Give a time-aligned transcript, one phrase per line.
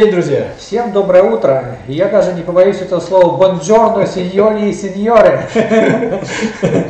[0.00, 0.46] День, друзья!
[0.56, 1.76] Всем доброе утро!
[1.86, 5.42] Я даже не побоюсь этого слова «бонджорно, сеньори и сеньоры».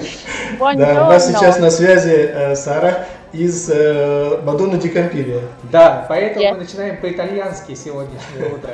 [0.61, 5.41] Да, у нас сейчас на связи э, Сара из э, Мадонна Ди Кампилия.
[5.73, 8.71] Да, поэтому мы начинаем по-итальянски сегодняшнее утро.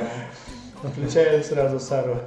[0.83, 2.17] Включаем сразу Сару.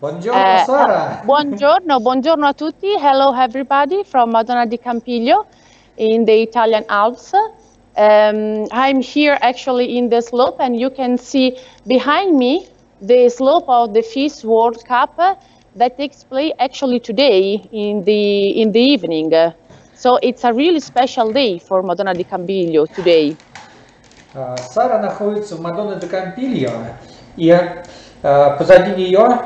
[0.00, 1.20] Buongiorno Uh, Sara.
[1.24, 2.96] buongiorno, buongiorno a tutti.
[2.98, 5.44] Hello everybody from Madonna di Campiglio
[5.96, 7.32] in the Italian Alps.
[7.97, 12.67] Um, I'm here actually in the slope and you can see behind me
[13.01, 15.35] the slope of the FIS World Cup uh,
[15.75, 19.33] that takes place actually today in the, in the evening.
[19.33, 19.51] Uh,
[19.95, 23.35] so it's a really special day for Madonna di Campiglio today.
[24.33, 26.71] А, Сара находится в Мадонна де Кампильо,
[27.35, 27.49] и
[28.21, 29.41] а, позади нее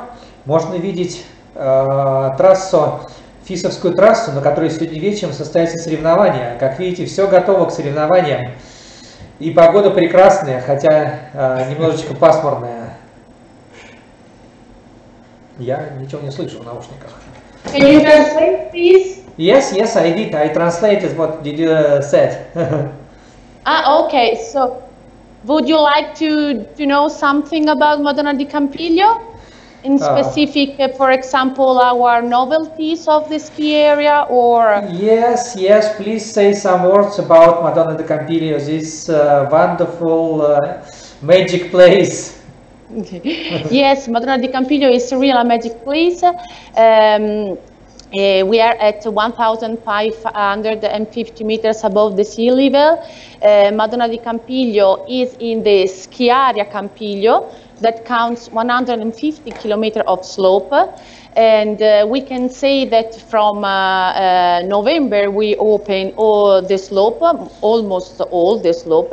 [0.46, 3.00] можно видеть а, трассу,
[3.49, 6.59] Фисовскую трассу, на которой сегодня вечером состоятся соревнования.
[6.61, 8.53] Как видите, все готово к соревнованиям.
[9.39, 12.99] И погода прекрасная, хотя а, немножечко пасмурная.
[15.59, 17.11] Я ничего не слышу в наушниках.
[17.73, 19.25] Can you translate, please?
[19.39, 20.35] Yes, yes, I did.
[20.35, 22.51] I translated what did you uh, said.
[23.65, 24.35] Ah, okay.
[24.53, 24.83] So,
[25.45, 29.28] would you like to, to know something about Madonna di Campiglio?
[29.85, 30.23] In Ah.
[30.23, 34.83] specific, uh, for example, our novelties of the ski area or?
[34.91, 40.83] Yes, yes, please say some words about Madonna de Campiglio, this uh, wonderful uh,
[41.23, 42.43] magic place.
[43.71, 46.23] yes, Madonna di Campiglio is a real magic place.
[46.77, 47.57] Um,
[48.13, 53.01] eh, we are at 1,550 meters above the sea level.
[53.43, 57.49] Uh, Madonna di Campiglio is in the ski area Campiglio
[57.81, 60.73] that counts 150 kilometers of slope.
[61.37, 67.21] And uh, we can say that from uh, uh, November we open all the slope,
[67.61, 69.13] almost all the slope,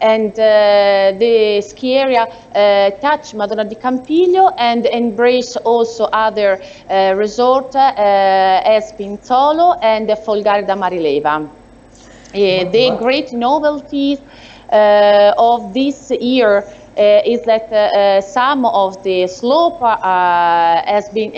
[0.00, 6.58] and uh, the ski area uh, touch Madonna di Campiglio and embrace also other
[7.16, 11.48] resort as Pinzolo and Folgare da Marileva.
[12.34, 14.20] Uh, the great novelties
[14.70, 16.62] uh, of this year
[17.02, 19.96] is that uh, uh, some of the slope uh,
[20.86, 21.32] has been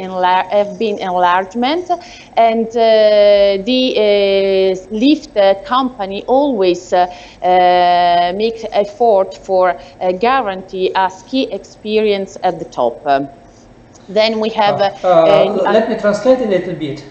[0.51, 1.89] have been enlargement,
[2.37, 7.07] and uh, the uh, lift uh, company always uh,
[7.43, 13.03] uh, makes effort for uh, guarantee a ski experience at the top.
[14.09, 14.81] Then we have.
[14.81, 17.05] Uh, Uh, uh, let me translate a little bit.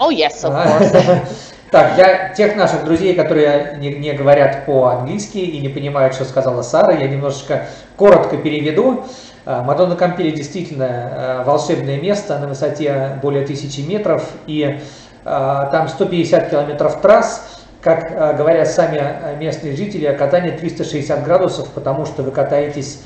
[0.00, 0.92] oh yes, of course.
[1.74, 6.62] Так, для тех наших друзей, которые не, не говорят по-английски и не понимают, что сказала
[6.62, 9.02] Сара, я немножечко коротко переведу.
[9.44, 14.82] А, Мадонна Кампили действительно а, волшебное место на высоте более тысячи метров, и
[15.24, 17.64] а, там 150 километров трасс.
[17.80, 23.02] Как говорят сами местные жители, катание 360 градусов, потому что вы катаетесь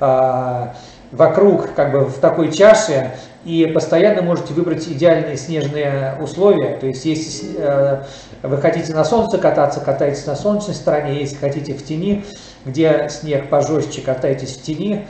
[0.00, 3.12] вокруг, как бы в такой чаше,
[3.46, 6.76] и постоянно можете выбрать идеальные снежные условия.
[6.78, 8.02] То есть, если э,
[8.42, 12.24] вы хотите на солнце кататься, катаетесь на солнечной стороне, если хотите в тени,
[12.64, 15.06] где снег пожестче, катаетесь в тени.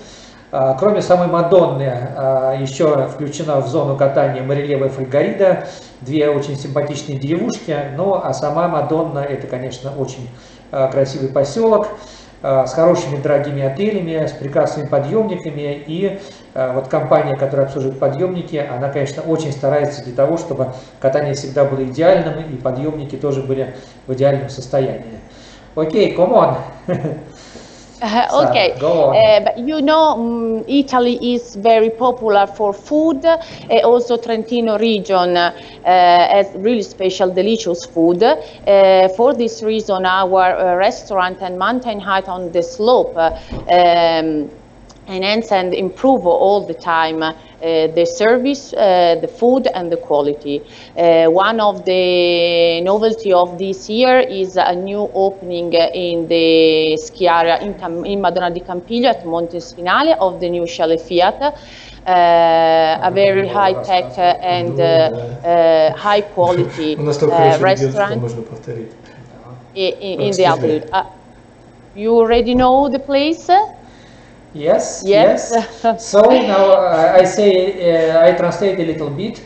[0.53, 5.67] А, Кроме самой Мадонны, а, еще включена в зону катания Марилева и Фольгарида,
[6.03, 7.75] две очень симпатичные деревушки.
[7.97, 10.29] Ну, а сама Мадонна это, конечно, очень
[10.71, 11.89] а, красивый поселок
[12.43, 15.83] с хорошими дорогими отелями, с прекрасными подъемниками.
[15.87, 16.21] И
[16.55, 21.65] а, вот компания, которая обслуживает подъемники, она, конечно, очень старается для того, чтобы катание всегда
[21.65, 23.75] было идеальным и подъемники тоже были
[24.07, 25.21] в идеальном состоянии.
[25.75, 26.57] Окей, come on.
[28.01, 28.73] Uh, okay.
[29.13, 33.25] Uh, but you know, mm, Italy is very popular for food.
[33.25, 33.37] Uh,
[33.85, 35.53] also, Trentino region uh,
[35.85, 38.23] has really special, delicious food.
[38.23, 44.51] Uh, for this reason, our uh, restaurant and mountain height on the slope um,
[45.09, 47.23] enhance and improve all the time
[47.63, 50.61] uh, the service, uh, the food and the quality.
[50.97, 57.29] Uh, one of the novelty of this year is a new opening in the ski
[57.29, 61.55] area in, Cam in Madonna di Campiglio at Monte Spinale of the new Chalet Fiat.
[62.07, 68.23] Uh, a very high tech and uh, uh, high quality restaurant
[69.75, 70.89] in, in, the Outlet.
[71.97, 73.51] you already know the place?
[74.57, 75.53] Yes, Yes.
[75.83, 76.11] yes.
[76.11, 76.73] So now
[77.21, 77.51] I say,
[78.17, 79.39] uh, I translate a little bit.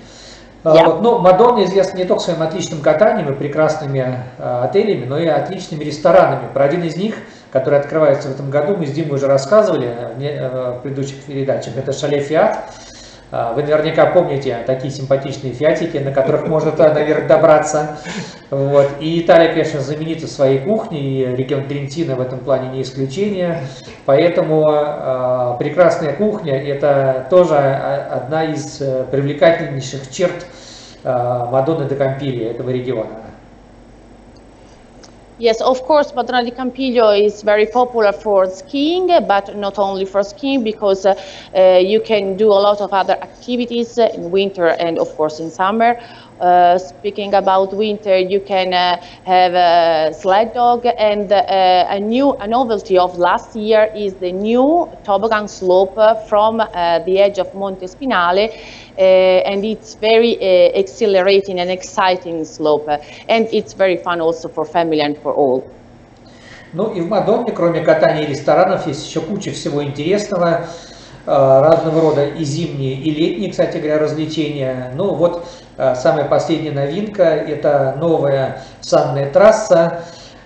[0.62, 0.86] Uh, Yeah.
[0.86, 5.26] вот, ну, Мадонна известна не только своим отличным катанием и прекрасными uh, отелями, но и
[5.26, 6.48] отличными ресторанами.
[6.52, 7.14] Про один из них,
[7.50, 11.22] который открывается в этом году, мы с Димой уже рассказывали uh, не- uh, в предыдущих
[11.24, 11.76] передачах.
[11.76, 12.58] Это Шале Фиат.
[13.32, 17.98] А, Вы наверняка помните такие симпатичные фиатики, на которых можно туда наверх добраться.
[18.50, 18.88] Вот.
[18.98, 23.62] И Италия, конечно, знаменита своей кухней, и регион Трентино в этом плане не исключение.
[24.04, 30.46] Поэтому э, прекрасная кухня– это тоже а, одна из э, привлекательнейших черт
[31.04, 33.29] э, Мадонны де Кампили этого региона.
[35.40, 40.22] Yes, of course, Madonna di Campiglio is very popular for skiing, but not only for
[40.22, 41.14] skiing, because uh,
[41.80, 45.96] you can do a lot of other activities in winter and, of course, in summer.
[46.39, 52.33] Uh, speaking about winter, you can uh, have a sled dog, and uh, a new
[52.33, 57.39] a novelty of last year is the new toboggan slope uh, from uh, the edge
[57.39, 62.97] of Monte Spinale, uh, and it's very uh, exhilarating and exciting slope, uh,
[63.29, 65.63] and it's very fun also for family and for all.
[66.73, 70.65] Ну и в Мадонне, кроме катания и ресторанов, есть еще куча всего интересного, э,
[71.26, 74.90] Разного рода и зимние, и летние, кстати говоря, развлечения.
[74.94, 75.46] Ну вот
[75.76, 80.00] э, самая последняя новинка– это новая санная трасса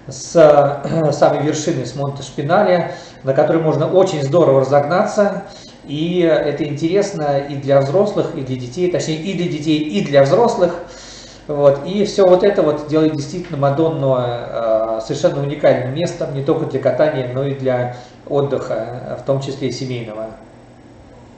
[0.08, 2.92] с э, самой вершины, с Монте-Шпинале,
[3.22, 5.44] на которой можно очень здорово разогнаться.
[5.86, 10.22] И это интересно и для взрослых, и для детей, точнее и для детей, и для
[10.22, 10.74] взрослых.
[11.46, 11.86] Вот.
[11.86, 16.80] И все вот это вот делает действительно Мадонну э, совершенно уникальным местом, не только для
[16.80, 20.28] катания, но и для отдыха, э, в том числе семейного.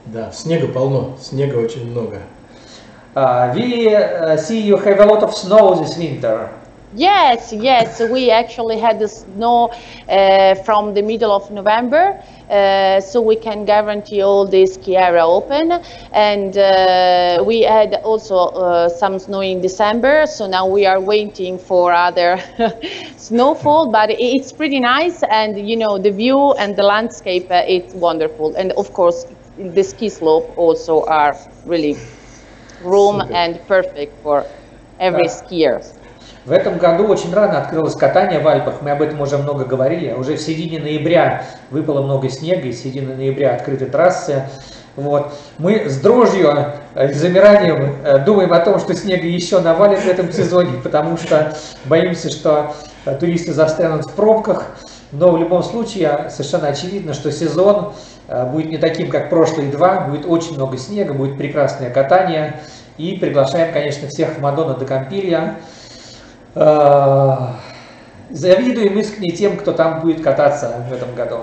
[0.05, 2.21] Да, снега полно, снега очень много.
[3.13, 6.49] Uh, we uh, see you have a lot of snow this winter.
[6.93, 9.69] Yes, yes, we actually had the snow
[10.09, 12.19] uh, from the middle of November,
[12.49, 15.71] uh, so we can guarantee all the ski area open.
[16.11, 21.59] And uh, we had also uh, some snow in December, so now we are waiting
[21.59, 22.39] for other
[23.17, 23.91] snowfall.
[23.91, 27.93] But i- it's pretty nice, and you know the view and the landscape, uh, it's
[27.93, 28.53] wonderful.
[28.55, 29.25] And of course,
[29.58, 31.96] the ski slope also are really
[32.82, 34.44] room and perfect for
[34.98, 35.82] every skier.
[36.44, 40.12] В этом году очень рано открылось катание в Альпах, мы об этом уже много говорили.
[40.12, 44.44] Уже в середине ноября выпало много снега, и в середине ноября открыты трассы.
[44.94, 45.32] Вот.
[45.58, 46.54] Мы с дрожью
[46.94, 51.16] э, и замиранием э, думаем о том, что снега еще навалит в этом сезоне, потому
[51.16, 52.74] что боимся, что
[53.04, 54.66] э, туристы застрянут в пробках.
[55.12, 57.92] Но в любом случае совершенно очевидно, что сезон
[58.28, 62.60] будет не таким, как прошлые два, будет очень много снега, будет прекрасное катание.
[62.98, 65.56] И приглашаем, конечно, всех в Мадонна до Кампилья.
[66.54, 67.36] Э,
[68.30, 71.42] Завидуем искренне тем, кто там будет кататься в этом году.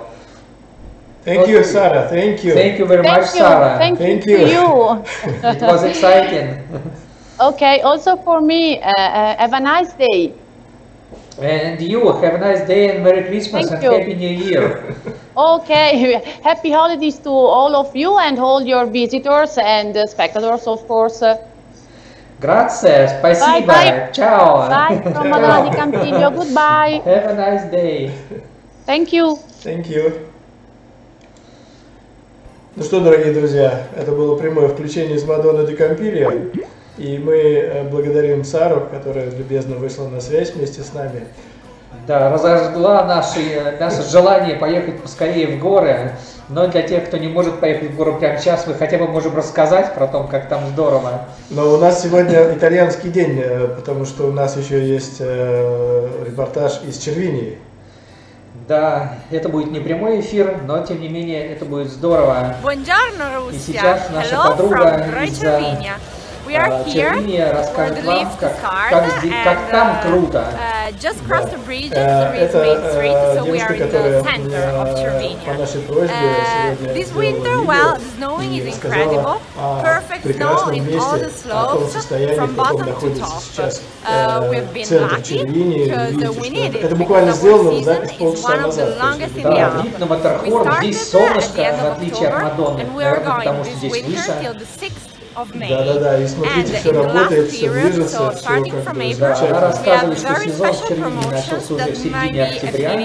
[1.26, 2.54] Thank you, Sarah, thank you.
[2.54, 3.40] Thank you very much, Thank you.
[3.40, 3.78] Sarah.
[3.78, 4.40] Thank, Thank you.
[4.40, 5.04] you.
[5.42, 6.58] It was exciting.
[7.40, 10.34] okay, also for me, uh, uh, have a nice day.
[11.42, 14.00] And you have a nice day and Merry Christmas Thank and you.
[14.00, 14.96] Happy New Year.
[15.36, 20.88] Okay, happy holidays to all of you and all your visitors and uh, spectators, of
[20.88, 21.24] course.
[21.24, 21.38] Uh,
[22.40, 24.10] Grazie, спасибо, Bye, bye.
[24.12, 24.68] ciao.
[24.70, 26.30] bye from Madonna di Campiglio.
[26.30, 27.02] Goodbye.
[27.06, 28.12] Have a nice day.
[28.86, 29.38] Thank you.
[29.64, 30.28] Thank you.
[32.76, 36.32] Ну что, дорогие друзья, это было прямое включение из Мадонны де Кампилья.
[36.98, 41.28] И мы э, благодарим Сару, которая любезно вышла на связь вместе с нами.
[42.06, 46.12] Да, разожгла наши, наше желание поехать поскорее в горы.
[46.50, 49.36] Но для тех, кто не может поехать в горы прямо сейчас, мы хотя бы можем
[49.36, 51.26] рассказать про то, как там здорово.
[51.50, 56.82] Но у нас сегодня итальянский день, э, потому что у нас еще есть э, репортаж
[56.86, 57.58] из Червинии.
[58.68, 62.56] Да, это будет не прямой эфир, но тем не менее это будет здорово.
[62.64, 68.54] Buongiorno И сейчас наша Hello подруга из Червиния расскажет вам, как,
[68.90, 70.46] как, здесь- как там uh, круто.
[70.94, 73.68] Uh, just cross the bridge, Э, there is Это Main Street, э, so we are
[73.68, 75.58] девушка, in the которая center of э, по Cervinia.
[75.60, 79.38] нашей просьбе Uh, сегодня this сделала winter, видео well, the snowing и is рассказала incredible.
[79.58, 82.78] о Perfect snow прекрасном in all the месте, о том slopes, состоянии, from в каком
[82.78, 83.42] bottom to находится top.
[83.42, 85.86] сейчас Uh, э, we've been центр lucky Червинии.
[85.86, 86.84] because Видите, uh, we что need it.
[86.84, 88.98] это буквально because сделано our в запись season is полчаса one of the назад.
[88.98, 89.84] То longest есть in это the Да, Alps.
[89.84, 92.34] вид на We Маттерхорн, started здесь uh, at солнышко, the end в of отличие от
[92.34, 94.40] October, Мадонны, and we are наверное, going потому что this здесь winter выше.
[94.42, 95.13] till the 6th of May.
[95.36, 99.60] Да-да-да, и смотрите, все работает, все движется, все как бы замечательно.
[99.60, 103.02] рассказывает, что сезон в promotions начался уже в середине октября.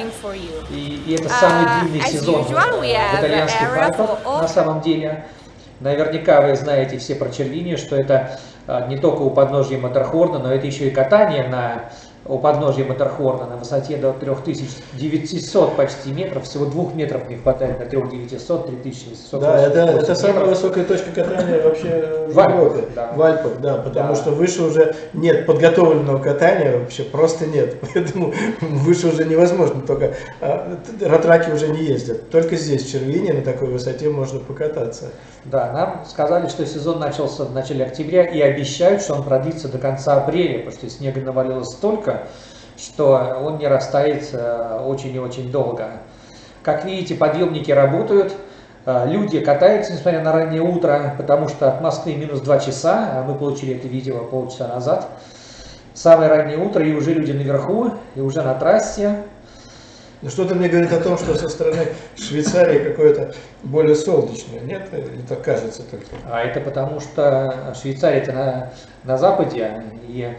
[0.70, 5.24] И, и это самый Uh, длинный сезон в итальянских Альпах на самом деле.
[5.80, 10.52] Наверняка вы знаете все про Червини, что это а, не только у подножья Маттерхорна, но
[10.52, 11.90] это еще и катание на
[12.28, 17.86] у подножья Матерхорна на высоте до 3900 почти метров, всего двух метров не хватает на
[17.86, 19.40] 3900, 3700.
[19.40, 22.84] Да, это, это самая высокая точка катания вообще в Европе.
[22.94, 23.12] да.
[23.14, 24.20] В Альпах, да, потому Да.
[24.20, 27.76] что выше уже нет подготовленного катания, вообще просто нет.
[27.94, 32.28] Поэтому выше уже невозможно, только а, ратраки уже не ездят.
[32.30, 35.06] Только здесь, в Червине, на такой высоте можно покататься.
[35.50, 39.78] Да, нам сказали, что сезон начался в начале октября и обещают, что он продлится до
[39.78, 42.24] конца апреля, потому что снега навалилось столько,
[42.76, 45.88] что он не растает э, очень и очень долго.
[46.62, 48.34] Как видите, подъемники работают,
[48.84, 53.22] э, люди катаются, несмотря на раннее утро, потому что от Москвы минус 2 часа, а
[53.22, 55.08] мы получили это видео полчаса назад.
[55.94, 59.22] Самое раннее утро, и уже люди наверху, и уже на трассе.
[60.20, 64.88] Но что-то мне говорит о том, что со стороны Швейцарии какое-то более солнечное, нет?
[64.92, 66.06] Или так кажется только?
[66.28, 68.70] А это потому, что Швейцария это на,
[69.04, 70.36] на западе, и, э,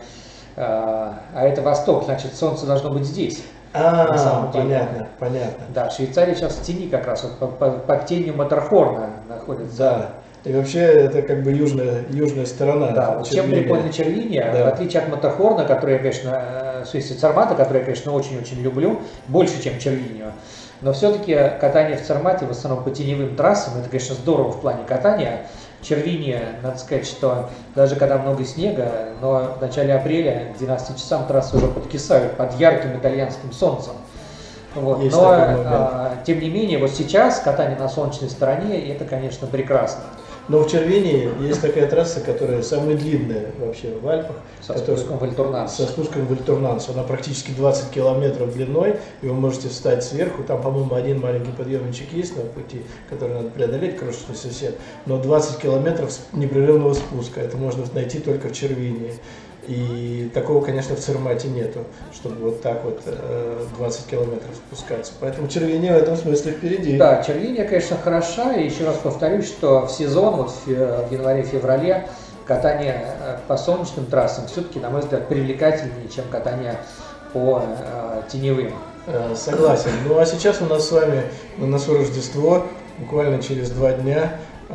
[0.58, 3.44] а это восток, значит солнце должно быть здесь.
[3.72, 4.08] А,
[4.52, 5.64] понятно, понятно.
[5.74, 9.78] Да, Швейцария сейчас в тени как раз, вот по- по- под тенью Матерхорна находится.
[9.78, 10.10] Да.
[10.46, 12.92] И вообще это как бы южная, южная сторона.
[12.92, 14.66] Да, чем прикольно Червиния, Да.
[14.66, 18.62] в отличие от Матахорна, который я, конечно, э, в смысле Цармата, который я, конечно, очень-очень
[18.62, 20.32] люблю, больше, чем Червинию,
[20.82, 24.84] но все-таки катание в Цармате, в основном по теневым трассам, это, конечно, здорово в плане
[24.88, 25.48] катания.
[25.82, 31.26] Червиния, надо сказать, что даже когда много снега, но в начале апреля к 12 часам
[31.26, 33.94] трассы уже подкисают под ярким итальянским солнцем.
[34.76, 35.02] Вот.
[35.02, 40.04] Есть Но, а, тем не менее, вот сейчас катание на солнечной стороне, это, конечно, прекрасно.
[40.50, 44.36] Но в Червении есть такая трасса, которая самая длинная вообще в Альпах.
[44.62, 45.76] Со которая- спуском в Альтурнанс.
[45.76, 46.90] Со спуском в Альтурнанс.
[46.90, 50.44] Она практически 20 километров длиной, и вы можете встать сверху.
[50.44, 54.76] Там, по-моему, один маленький подъемничек есть на пути, который надо преодолеть, крошечный сосед.
[55.06, 57.42] Но 20 километров непрерывного спуска.
[57.42, 59.14] Это можно найти только в Червинии.
[59.68, 61.80] И такого, конечно, в Цермате нету,
[62.14, 65.14] чтобы вот так вот э, 20 километров спускаться.
[65.20, 66.98] Поэтому Червиния в этом смысле впереди.
[66.98, 68.54] Да, червиния, конечно, хороша.
[68.54, 72.08] И еще раз повторюсь, что в сезон, вот в в январе-феврале,
[72.46, 76.80] катание э, по солнечным трассам все-таки, на мой взгляд, привлекательнее, чем катание
[77.34, 78.74] по э, теневым.
[79.06, 79.92] Э, Согласен.
[80.08, 81.24] Ну а сейчас у нас с вами
[81.58, 82.66] на носу Рождество.
[82.98, 84.74] Буквально через два дня э,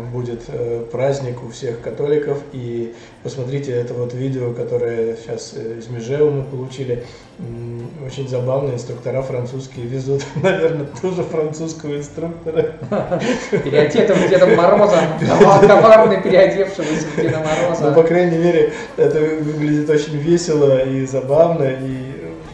[0.00, 2.38] будет э, праздник у всех католиков.
[2.52, 7.04] И посмотрите это вот видео, которое сейчас э, из Межева мы получили.
[8.04, 8.72] Очень забавно.
[8.74, 12.72] Инструктора французские везут, наверное, тоже французского инструктора.
[13.50, 15.00] Переодетым Дедом Морозом,
[15.66, 18.02] коварно переодевшегося Деда Ну, по Мороза.
[18.02, 22.09] крайней мере, это выглядит очень весело и забавно, и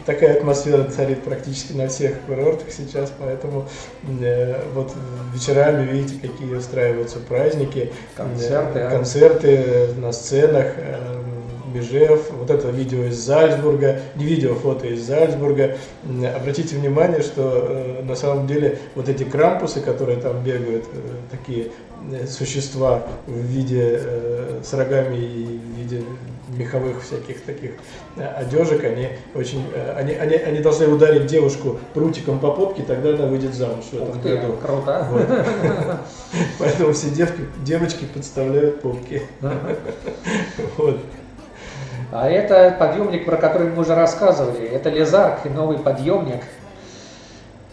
[0.07, 3.67] такая атмосфера царит практически на всех курортах сейчас, поэтому
[4.21, 4.93] э, вот
[5.33, 11.21] вечерами видите, какие устраиваются праздники, Концерты, э, концерты на сценах, э,
[11.73, 15.77] Межев, вот это видео из Зальцбурга, не видео, фото из Зальцбурга.
[16.35, 20.97] Обратите внимание, что э, на самом деле вот эти крампусы, которые там бегают, э,
[21.31, 21.67] такие
[22.11, 24.01] э, существа в виде
[24.63, 26.01] с рогами и в виде
[26.49, 27.71] меховых всяких таких
[28.15, 29.63] одежек, они очень,
[29.95, 34.09] они, они, они должны ударить девушку прутиком по попке, тогда она выйдет замуж в этом
[34.09, 34.53] Ух ты, году.
[34.53, 35.07] круто.
[35.11, 35.27] Вот.
[36.59, 39.21] Поэтому все девки, девочки подставляют попки.
[40.77, 40.99] Вот.
[42.11, 44.67] А это подъемник, про который мы уже рассказывали.
[44.67, 46.41] Это Лезарк, новый подъемник.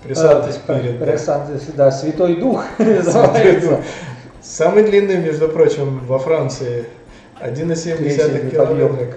[0.02, 1.90] Присадка Э, вперед, да.
[1.90, 3.80] Святой Дух называется.
[4.42, 6.84] Самый длинный, между прочим, во Франции.
[7.40, 9.14] 1,7 Третий километра.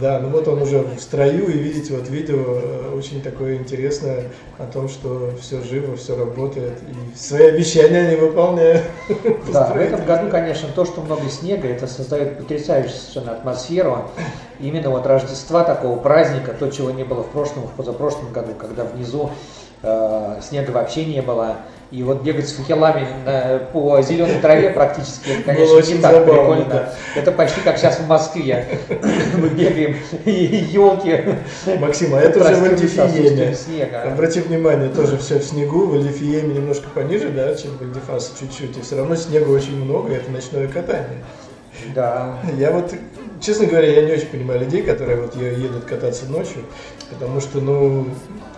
[0.00, 4.24] Да, ну вот он уже в строю, и видите, вот видео э, очень такое интересное
[4.58, 8.82] о том, что все живо, все работает, и свои обещания не выполняют.
[9.52, 14.10] Да, в этом году, конечно, то, что много снега, это создает потрясающую совершенно атмосферу.
[14.60, 18.84] Именно вот Рождества, такого праздника, то, чего не было в прошлом, в позапрошлом году, когда
[18.84, 19.30] внизу
[19.82, 21.56] э, снега вообще не было.
[21.90, 26.12] И вот бегать с факелами на- по зеленой траве практически, это, конечно, Было не так
[26.14, 26.64] забавно, прикольно.
[26.66, 26.94] да.
[27.16, 28.64] Это почти как сейчас в Москве.
[29.36, 31.20] Мы бегаем, и елки
[31.80, 33.56] Максим, а это уже в Альдифиеме.
[34.04, 38.76] Обрати внимание, тоже все в снегу, в Альдифиеме немножко пониже, да, чем в Альдифасе чуть-чуть,
[38.78, 41.24] и все равно снега очень много, это ночное катание.
[41.94, 42.36] Да.
[42.58, 42.92] Я вот,
[43.40, 46.64] честно говоря, я не очень понимаю людей, которые вот едут кататься ночью,
[47.10, 48.06] потому что, ну,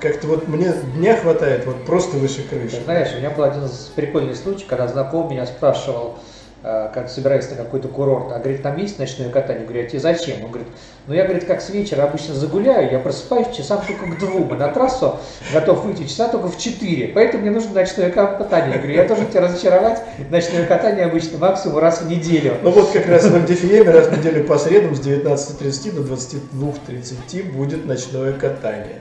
[0.01, 2.83] как-то вот мне дня хватает вот просто выше крыши.
[2.85, 3.63] знаешь, у меня был один
[3.95, 6.19] прикольный случай, когда знакомый меня спрашивал,
[6.63, 9.65] как собираюсь на какой-то курорт, а говорит, там есть ночное катание?
[9.65, 10.45] Говорю, а тебе зачем?
[10.45, 10.69] Он говорит,
[11.07, 14.57] ну я, говорит, как с вечера обычно загуляю, я просыпаюсь часам только к двум, а
[14.57, 15.17] на трассу
[15.53, 18.75] готов выйти часа только в четыре, поэтому мне нужно ночное катание.
[18.75, 22.55] Я говорю, я тоже тебя разочаровать, ночное катание обычно максимум раз в неделю.
[22.63, 27.53] Ну вот как раз в МДФМ раз в неделю по средам с 19.30 до 22.30
[27.53, 29.01] будет ночное катание.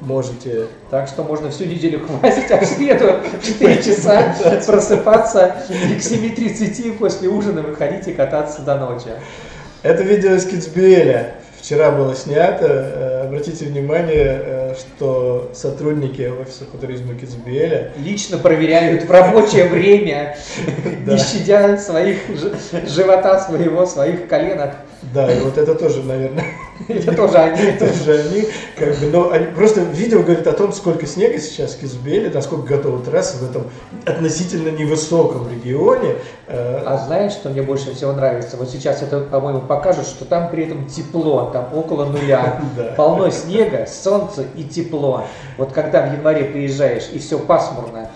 [0.00, 4.34] Можете Так что можно всю неделю хватить, а в среду в 4 часа
[4.66, 9.10] просыпаться и к 7.30 после ужина выходить и кататься до ночи.
[9.82, 11.34] Это видео из Китсбиэля.
[11.60, 12.66] Вчера было снято.
[12.66, 20.36] Э, Обратите внимание, э, что сотрудники офиса по туризму Китсбиэля Лично проверяют в рабочее время,
[21.06, 22.18] не щадя своих
[22.88, 24.76] живота своего, своих коленок.
[25.14, 26.44] Да, и вот это тоже, наверное,
[26.88, 27.72] Это тоже они.
[27.78, 31.80] тоже они, как бы, но они, просто видео говорит о том, сколько снега сейчас в
[31.80, 33.64] Китсбиэле, насколько готовы трассы в этом
[34.06, 36.16] относительно невысоком регионе.
[36.46, 38.56] Э, А знаешь, что мне больше всего нравится?
[38.56, 42.60] Вот сейчас это, по-моему, покажут, что там при этом тепло, там около нуля.
[42.96, 45.24] Полно снега, солнце и тепло.
[45.58, 48.10] Вот когда в январе приезжаешь и все пасмурно,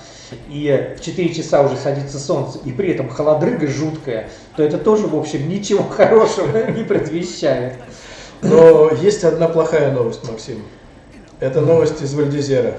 [0.48, 5.06] и в 4 часа уже садится солнце, и при этом холодрыга жуткая, то это тоже,
[5.06, 7.74] в общем, ничего хорошего не предвещает.
[8.44, 10.62] Но есть одна плохая новость, Максим.
[11.40, 12.74] Это новость из Вальдизера.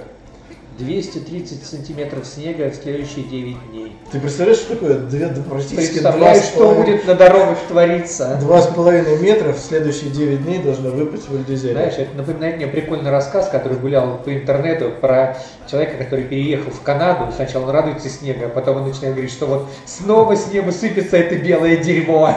[0.78, 3.96] 230 сантиметров снега в следующие 9 дней.
[4.12, 4.96] Ты представляешь, что такое?
[4.96, 8.38] Две, практически два Представляю, с что половиной- будет на дорогах твориться.
[8.42, 11.76] Два с половиной метра в следующие 9 дней должно выпасть в Вальдизере.
[11.76, 15.38] Знаешь, это напоминает мне прикольный рассказ, который гулял по интернету про
[15.72, 17.32] человека, который переехал в Канаду.
[17.34, 21.16] Сначала он радуется снегу, а потом он начинает говорить, что вот снова с неба сыпется
[21.16, 22.36] это белое дерьмо.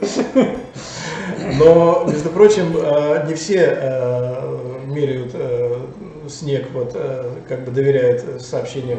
[1.58, 5.78] Но, между прочим, э, не все э, меряют э,
[6.28, 6.96] снег, вот,
[7.48, 8.98] как бы доверяют сообщениям.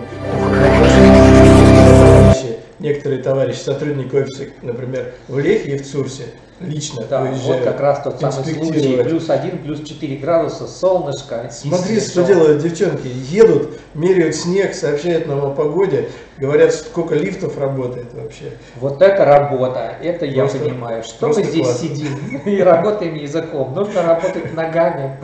[2.79, 6.23] Некоторые товарищи, сотрудники офиса, например, в Лехе и в Цурсе,
[6.59, 9.01] лично Да, вот выезжают как раз тот самый случай.
[9.03, 11.49] Плюс один, плюс 4 градуса, солнышко.
[11.51, 13.07] Смотри, что делают девчонки.
[13.29, 18.51] Едут, меряют снег, сообщают нам о погоде, говорят, сколько лифтов работает вообще.
[18.75, 21.03] Вот это работа, это я Просто- понимаю.
[21.03, 21.87] Что мы здесь классно.
[21.87, 23.73] сидим и работаем языком?
[23.73, 25.17] Нужно работать ногами.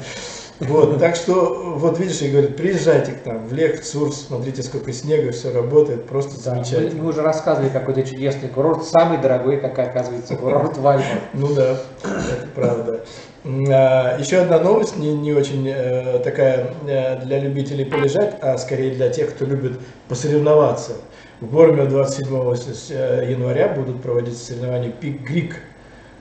[0.62, 4.62] Вот, так что, вот видишь, и говорят, приезжайте к нам в Лех, в Цурс, смотрите,
[4.62, 7.01] сколько снега, все работает, просто Да, мы, замечательно.
[7.03, 11.06] мы уже рассказывали какой-то чудесный курорт, самый дорогой, как оказывается, курорт в Альпах.
[11.34, 13.00] Ну да, это правда.
[13.44, 18.91] А, Еще одна новость, не, не очень э, такая э, для любителей полежать, а скорее
[18.91, 20.92] для тех, кто любит посоревноваться.
[21.40, 25.55] В Борме 27 с- э, января будут проводиться соревнования Пик Грик.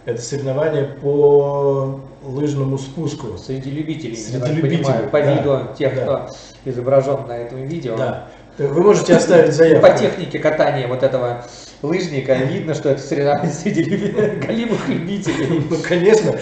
[0.04, 3.36] Это соревнования по лыжному спуску.
[3.38, 6.02] Среди любителей, Среди я любителей, понимаю, по да, виду тех, да.
[6.02, 7.96] кто изображен на этом видео.
[7.96, 8.28] Да.
[8.68, 9.86] Вы можете оставить заявку.
[9.86, 11.46] По технике катания вот этого
[11.80, 15.64] лыжника видно, что это соревнование среди голимых любителей.
[15.70, 16.32] Ну, конечно.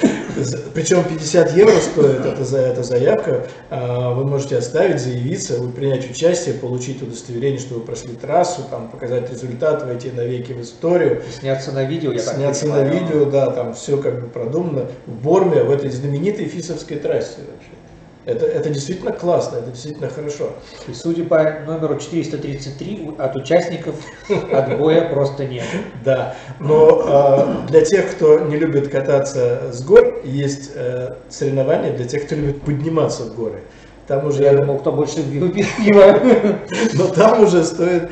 [0.75, 3.47] Причем 50 евро стоит эта, эта заявка.
[3.71, 8.89] А, Вы можете оставить, заявиться, вы принять участие, получить удостоверение, что вы прошли трассу, там,
[8.89, 11.23] показать результат, войти навеки в историю.
[11.39, 13.01] Сняться на видео, я так Сняться на понимаю.
[13.01, 14.87] видео, да, там все как бы продумано.
[15.07, 17.71] В Борме, в этой знаменитой Фисовской трассе вообще.
[18.29, 20.51] Это, это действительно классно, это действительно хорошо.
[20.87, 23.95] И судя по номеру 433, у- от участников
[24.53, 25.65] отбоя просто нет.
[26.05, 32.07] Да, но а, для тех, кто не любит кататься с гор, есть э, соревнования для
[32.07, 33.63] тех, кто любит подниматься в горы.
[34.09, 36.19] Там уже, Я думал, кто больше пиво.
[36.95, 38.11] но там уже стоит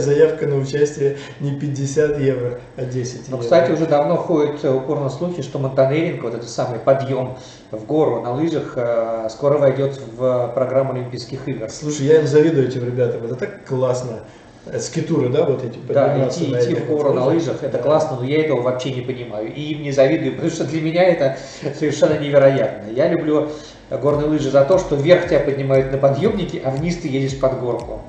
[0.00, 3.42] заявка на участие не 50 евро, а 10 Но, евро.
[3.42, 7.36] кстати, уже давно ходит э, упорно слухи, что монтанеринг, вот этот самый подъем
[7.70, 11.68] в гору на лыжах, э, скоро войдет в программу Олимпийских игр.
[11.70, 14.24] Слушай, я им завидую этим ребятам, это так классно.
[14.66, 17.84] Э, Скитуры, да, вот эти Да, идти, на идти в гору на лыжах, это Да.
[17.84, 19.54] классно, но я этого вообще не понимаю.
[19.54, 21.36] И им не завидую, потому что для меня это
[21.78, 22.90] совершенно невероятно.
[22.90, 23.48] Я люблю
[23.90, 27.60] горные лыжи за то, что вверх тебя поднимают на подъемнике, а вниз ты едешь под
[27.60, 28.02] горку.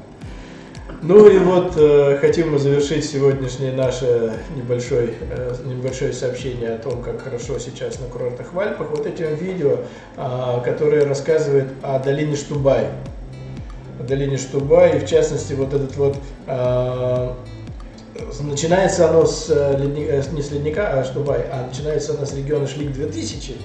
[1.02, 7.04] Ну и вот э, хотим мы завершить сегодняшнее наше небольшое, э, небольшое сообщение о том,
[7.04, 9.80] как хорошо сейчас на курортах в Альпах, вот этим видео,
[10.18, 12.88] а, которое рассказывает о долине Штубай.
[14.00, 17.36] О долине Штубай, и в частности вот этот вот а,
[18.40, 22.34] Начинается оно с, э, ледни- э, не с ледника, а Штубай, а начинается оно с
[22.34, 23.56] региона Шлик 2000.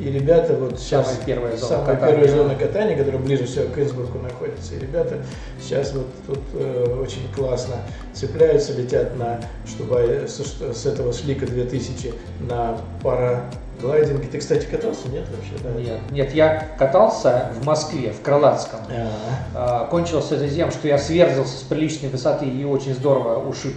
[0.00, 1.06] И ребята вот сейчас...
[1.08, 2.14] Самая первая зона самая катания.
[2.14, 4.74] первая зона катания, которая ближе всего к Инсбруку находится.
[4.74, 5.18] И ребята
[5.60, 7.76] сейчас вот тут э, очень классно
[8.14, 14.26] цепляются, летят на Штубай, с, с этого Шлика 2000 на параглайдинге.
[14.28, 15.52] Ты, кстати, катался, нет вообще?
[15.62, 15.70] Да?
[15.80, 18.80] Нет, нет, я катался в Москве, в Крылатском.
[18.90, 19.10] А,
[19.54, 23.74] А, Кончилось это тем, что я сверзился с приличной высоты и очень здорово ушиб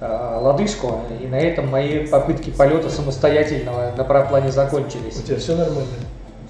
[0.00, 5.22] лодыжку, и на этом мои попытки полета самостоятельного на параплане У закончились.
[5.22, 5.88] тебя все нормально?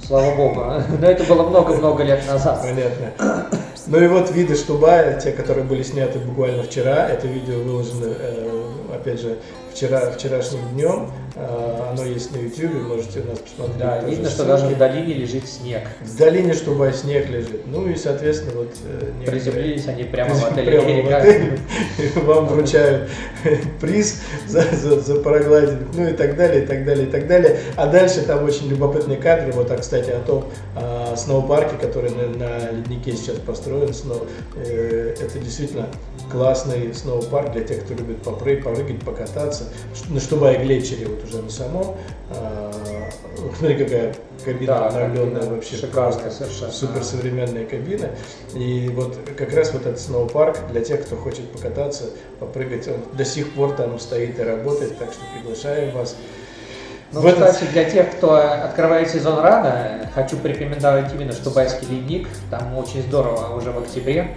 [0.06, 0.64] Слава богу.
[1.00, 2.60] Но это было много-много лет назад.
[2.62, 3.46] Понятно.
[3.86, 8.37] Ну и вот виды Штубая, те, которые были сняты буквально вчера, это видео выложено, э,
[8.98, 9.38] опять же,
[9.72, 13.78] вчера, вчерашним днем, Э, оно есть на YouTube, можете у нас посмотреть.
[13.78, 15.82] Да, видно, что даже в долине лежит снег.
[16.00, 17.64] В долине Штубай снег лежит.
[17.66, 18.74] Ну и, соответственно, вот...
[18.84, 21.58] э, Приземлились они прямо в отеле Прямо в отеле.
[22.24, 23.08] Вам вручают
[23.80, 27.60] приз за, за, за параглайдинг, ну и так далее, и так далее, и так далее.
[27.76, 29.52] А дальше там очень любопытные кадры.
[29.52, 33.94] Вот, а, кстати, о том а, сноупарке, который на, на леднике сейчас построен.
[33.94, 35.86] Сноу, э, это действительно
[36.32, 39.64] классный сноупарк для тех, кто любит попры- попрыгать, покататься.
[40.08, 41.96] На Штубай Глетчере вот уже на самом.
[42.30, 42.72] А,
[43.58, 45.76] смотри, какая кабина Да, обновленная кабина вообще.
[45.76, 46.72] шикарная совершенно.
[46.72, 48.10] Суперсовременная кабина.
[48.54, 52.04] И вот как раз вот этот сноупарк для тех, кто хочет покататься,
[52.40, 56.16] попрыгать, он до сих пор там стоит и работает, так что приглашаем вас.
[57.10, 62.28] Ну, В этот- кстати, для тех, кто открывает сезон рано, хочу порекомендовать именно Штубайский ледник.
[62.50, 64.36] Там очень здорово уже в октябре.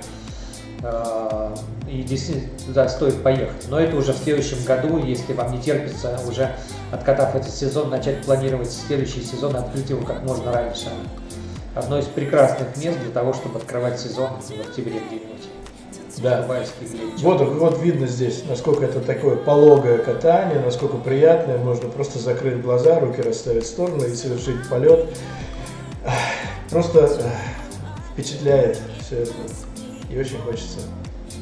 [1.91, 3.67] И действительно туда стоит поехать.
[3.67, 6.55] Но это уже в следующем году, если вам не терпится, уже
[6.89, 10.87] откатав этот сезон, начать планировать следующий сезон и открыть его как можно раньше.
[11.75, 15.49] Одно из прекрасных мест для того, чтобы открывать сезон в октябре где-нибудь.
[16.23, 16.47] Да.
[17.17, 21.57] Вот, вот видно здесь, насколько это такое пологое катание, насколько приятное.
[21.57, 25.09] Можно просто закрыть глаза, руки расставить в сторону и совершить полет.
[26.69, 27.09] Просто
[28.13, 29.33] впечатляет все это.
[30.09, 30.79] И очень хочется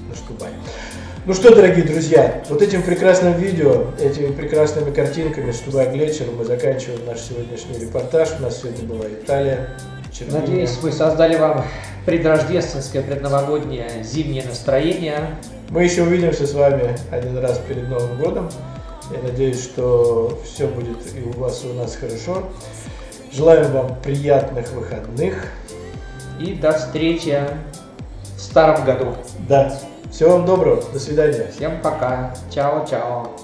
[0.10, 0.50] на Штубай.
[1.26, 7.06] Ну что, дорогие друзья, вот этим прекрасным видео, этими прекрасными картинками Штубай Глетчер мы заканчиваем
[7.06, 8.30] наш сегодняшний репортаж.
[8.40, 9.70] У нас сегодня была Италия.
[10.12, 10.42] Чернигия.
[10.42, 11.66] Надеюсь, мы создали вам
[12.06, 15.38] предрождественское, предновогоднее зимнее настроение.
[15.70, 18.50] Мы еще увидимся с вами один раз перед Новым годом.
[19.12, 22.50] Я надеюсь, что все будет и у вас, и у нас хорошо.
[23.32, 25.48] Желаем вам приятных выходных.
[26.40, 27.40] И до встречи
[28.36, 29.16] в старом году.
[29.48, 29.78] Да.
[30.12, 30.84] Всего вам доброго.
[30.92, 31.52] До свидания.
[31.56, 32.34] Всем пока.
[32.54, 33.40] Чао-чао.